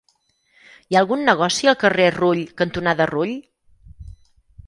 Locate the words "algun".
1.01-1.21